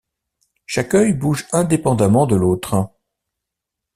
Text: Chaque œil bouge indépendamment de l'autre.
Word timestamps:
Chaque 0.65 0.95
œil 0.95 1.13
bouge 1.13 1.45
indépendamment 1.51 2.25
de 2.25 2.35
l'autre. 2.35 2.89